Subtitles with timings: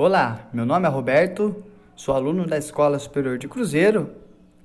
[0.00, 1.60] Olá, meu nome é Roberto,
[1.96, 4.12] sou aluno da Escola Superior de Cruzeiro.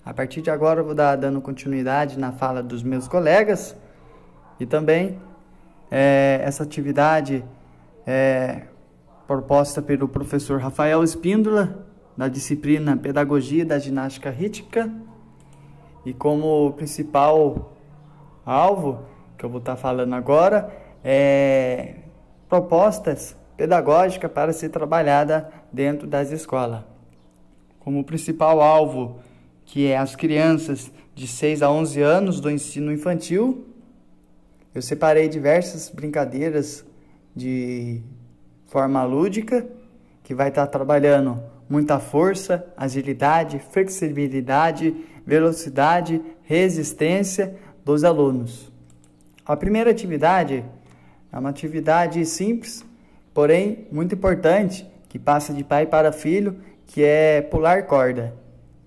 [0.06, 3.76] A partir de agora eu vou dar dando continuidade na fala dos meus colegas
[4.60, 5.20] e também
[5.90, 7.44] é, essa atividade
[8.06, 8.68] é
[9.26, 11.84] proposta pelo professor Rafael Espíndola
[12.16, 14.88] na disciplina Pedagogia da Ginástica Rítmica
[16.06, 17.74] e como principal
[18.46, 19.04] alvo
[19.36, 20.72] que eu vou estar falando agora
[21.04, 21.96] é
[22.48, 26.82] propostas pedagógicas para ser trabalhada dentro das escolas.
[27.80, 29.20] Como principal alvo,
[29.66, 33.68] que é as crianças de 6 a 11 anos do ensino infantil,
[34.74, 36.84] eu separei diversas brincadeiras
[37.36, 38.02] de
[38.66, 39.66] forma lúdica,
[40.24, 48.72] que vai estar trabalhando muita força, agilidade, flexibilidade, velocidade, resistência dos alunos.
[49.46, 50.64] A primeira atividade
[51.32, 52.86] é uma atividade simples,
[53.34, 58.34] porém muito importante, que passa de pai para filho, que é pular corda.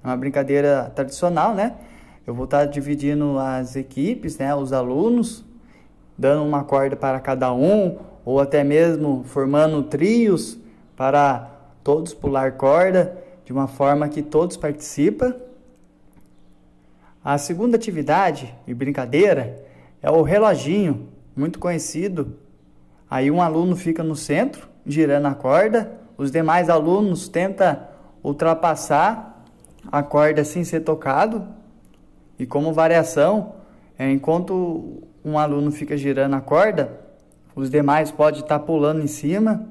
[0.02, 1.74] É uma brincadeira tradicional, né?
[2.26, 5.44] Eu vou estar dividindo as equipes, né, os alunos,
[6.18, 10.58] dando uma corda para cada um, ou até mesmo formando trios
[10.96, 11.48] para
[11.84, 15.36] todos pular corda, de uma forma que todos participam.
[17.24, 19.64] A segunda atividade e brincadeira
[20.02, 22.36] é o reloginho, muito conhecido.
[23.08, 27.78] Aí um aluno fica no centro, girando a corda, os demais alunos tentam
[28.22, 29.44] ultrapassar
[29.90, 31.46] a corda sem ser tocado.
[32.38, 33.54] E como variação,
[33.98, 37.00] é, enquanto um aluno fica girando a corda,
[37.54, 39.68] os demais podem estar pulando em cima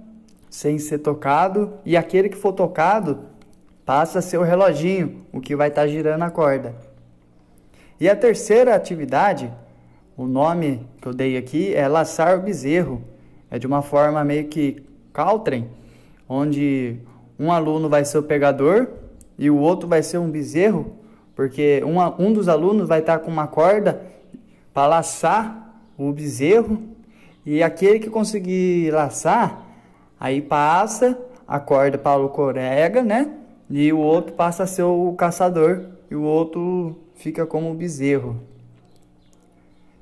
[0.50, 3.26] sem ser tocado e aquele que for tocado
[3.86, 6.74] passa a ser o reloginho, o que vai estar girando a corda.
[8.00, 9.52] E a terceira atividade
[10.18, 13.02] o nome que eu dei aqui é laçar o bezerro.
[13.50, 15.70] É de uma forma meio que Caltren,
[16.28, 16.98] onde
[17.40, 18.88] um aluno vai ser o pegador
[19.38, 20.98] e o outro vai ser um bezerro,
[21.36, 24.02] porque uma, um dos alunos vai estar com uma corda
[24.74, 26.82] para laçar o bezerro
[27.46, 29.66] e aquele que conseguir laçar,
[30.20, 33.32] aí passa a corda para o colega, né?
[33.70, 38.40] E o outro passa a ser o caçador e o outro fica como o bezerro.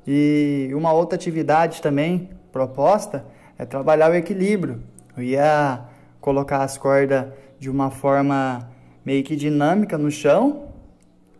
[0.08, 3.26] E uma outra atividade também proposta
[3.58, 4.82] é trabalhar o equilíbrio.
[5.18, 5.82] Eu ia
[6.22, 7.26] colocar as cordas
[7.60, 8.70] de uma forma
[9.04, 10.68] meio que dinâmica no chão,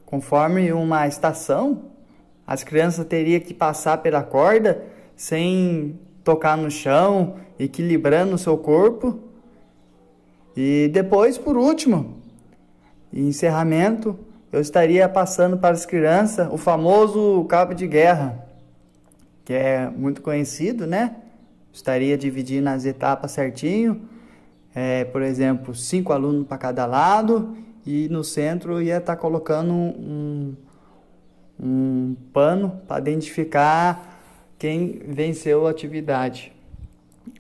[0.06, 1.84] conforme uma estação.
[2.46, 4.84] As crianças teriam que passar pela corda
[5.16, 9.20] sem tocar no chão, equilibrando o seu corpo.
[10.58, 12.18] E depois, por último,
[13.14, 14.18] encerramento,
[14.52, 18.53] eu estaria passando para as crianças o famoso cabo de guerra
[19.46, 21.16] que é muito conhecido, né?
[21.72, 24.02] Estaria dividindo as etapas certinho.
[24.76, 27.56] É, por exemplo, cinco alunos para cada lado
[27.86, 30.56] e no centro ia estar tá colocando um,
[31.60, 34.20] um pano para identificar
[34.58, 36.54] quem venceu a atividade.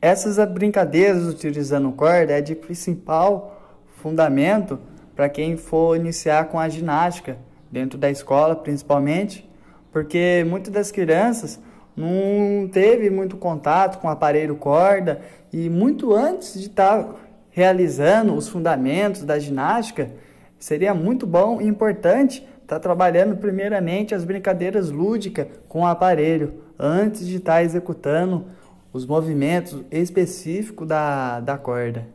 [0.02, 4.80] Essas brincadeiras utilizando corda é de principal fundamento
[5.16, 7.38] para quem for iniciar com a ginástica
[7.72, 9.50] dentro da escola, principalmente,
[9.92, 11.60] porque muitas das crianças
[11.96, 15.22] não teve muito contato com o aparelho corda
[15.52, 17.16] e muito antes de estar
[17.52, 20.12] realizando os fundamentos da ginástica,
[20.58, 27.28] seria muito bom e importante estar trabalhando primeiramente as brincadeiras lúdicas com o aparelho, antes
[27.28, 28.46] de estar executando
[28.92, 32.08] os movimentos específicos da, da corda.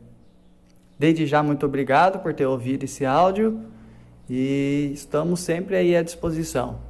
[0.97, 3.61] Desde já, muito obrigado por ter ouvido esse áudio
[4.29, 6.88] e estamos sempre aí à disposição.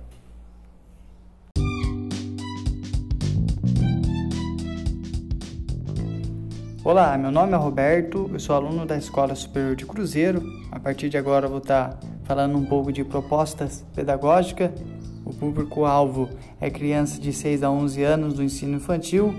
[6.81, 10.41] Olá, meu nome é Roberto, eu sou aluno da Escola Superior de Cruzeiro.
[10.71, 14.71] A partir de agora vou estar falando um pouco de propostas pedagógicas.
[15.25, 16.29] O público-alvo
[16.59, 19.35] é criança de 6 a 11 anos do ensino infantil.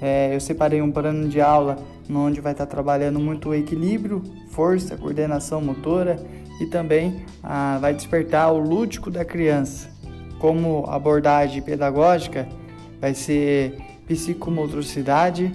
[0.00, 1.76] É, eu separei um plano de aula
[2.10, 6.18] onde vai estar trabalhando muito o equilíbrio, força, coordenação motora
[6.62, 9.90] e também ah, vai despertar o lúdico da criança.
[10.38, 12.48] Como abordagem pedagógica,
[13.02, 13.76] vai ser
[14.06, 15.52] psicomotricidade,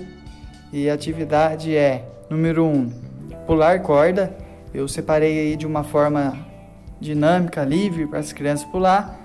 [0.72, 2.90] e a atividade é, número 1, um,
[3.48, 4.36] pular corda.
[4.74, 6.38] Eu separei aí de uma forma
[7.00, 9.20] dinâmica, livre para as crianças pular.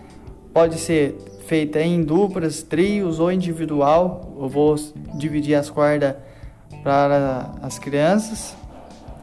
[0.52, 4.34] Pode ser feita em duplas, trios ou individual.
[4.40, 4.76] Eu vou
[5.14, 6.14] dividir as cordas
[6.82, 8.56] para as crianças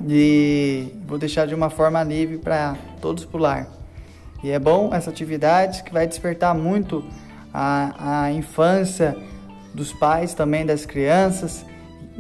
[0.08, 3.68] e vou deixar de uma forma livre para todos pular.
[4.44, 7.04] E é bom essa atividade que vai despertar muito
[7.54, 9.16] a, a infância
[9.74, 11.66] dos pais também das crianças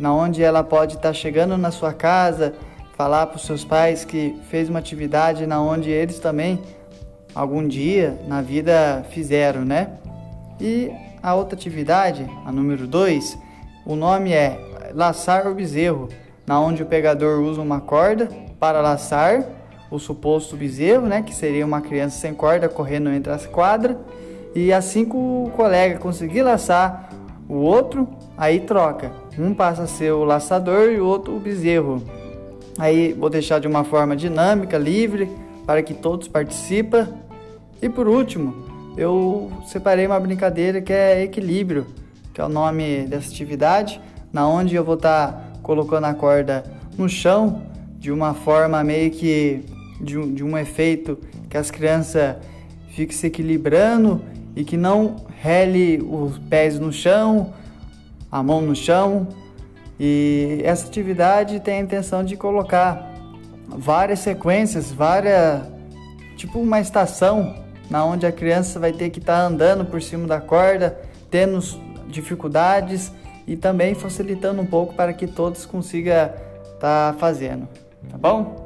[0.01, 2.55] na onde ela pode estar tá chegando na sua casa,
[2.97, 6.59] falar para os seus pais que fez uma atividade na onde eles também
[7.35, 9.91] algum dia na vida fizeram, né?
[10.59, 13.37] E a outra atividade, a número 2,
[13.85, 14.59] o nome é
[14.91, 16.09] laçar o bezerro,
[16.47, 18.27] na onde o pegador usa uma corda
[18.59, 19.45] para laçar
[19.91, 23.97] o suposto bezerro, né, que seria uma criança sem corda correndo entre as quadras,
[24.55, 27.10] e assim que o colega conseguir laçar
[27.51, 28.07] o outro,
[28.37, 29.11] aí troca.
[29.37, 32.01] Um passa a ser o laçador e o outro o bezerro.
[32.79, 35.29] Aí vou deixar de uma forma dinâmica, livre,
[35.65, 37.05] para que todos participem.
[37.81, 38.55] E por último,
[38.95, 41.87] eu separei uma brincadeira que é equilíbrio,
[42.33, 43.99] que é o nome dessa atividade,
[44.31, 46.63] na onde eu vou estar tá colocando a corda
[46.97, 47.63] no chão
[47.99, 49.65] de uma forma meio que
[49.99, 51.19] de um, de um efeito
[51.49, 52.37] que as crianças
[52.91, 54.21] fiquem se equilibrando
[54.55, 57.53] e que não rele os pés no chão,
[58.31, 59.27] a mão no chão.
[59.99, 63.11] E essa atividade tem a intenção de colocar
[63.67, 65.63] várias sequências, várias
[66.35, 67.55] tipo uma estação
[67.89, 70.97] na onde a criança vai ter que estar tá andando por cima da corda,
[71.29, 71.59] tendo
[72.07, 73.11] dificuldades
[73.45, 77.67] e também facilitando um pouco para que todos consigam estar tá fazendo,
[78.09, 78.60] tá bom?